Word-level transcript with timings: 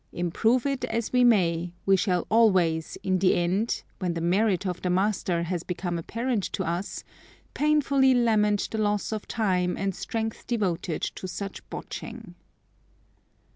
Improve 0.13 0.65
it 0.65 0.83
as 0.85 1.13
we 1.13 1.23
may, 1.23 1.73
we 1.85 1.95
shall 1.95 2.25
always, 2.31 2.97
in 3.03 3.19
the 3.19 3.35
end, 3.35 3.83
when 3.99 4.15
the 4.15 4.19
merit 4.19 4.65
of 4.65 4.81
the 4.81 4.89
master 4.89 5.43
has 5.43 5.61
become 5.61 5.99
apparent 5.99 6.41
to 6.45 6.63
us, 6.63 7.03
painfully 7.53 8.15
lament 8.15 8.67
the 8.71 8.79
loss 8.79 9.11
of 9.11 9.27
time 9.27 9.77
and 9.77 9.93
strength 9.93 10.47
devoted 10.47 11.03
to 11.03 11.27
such 11.27 11.61
botching." 11.69 12.33